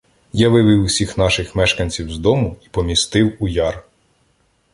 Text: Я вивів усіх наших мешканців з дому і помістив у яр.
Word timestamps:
Я 0.33 0.49
вивів 0.49 0.83
усіх 0.83 1.17
наших 1.17 1.55
мешканців 1.55 2.11
з 2.11 2.17
дому 2.17 2.57
і 2.65 2.69
помістив 2.69 3.33
у 3.39 3.47
яр. 3.47 3.83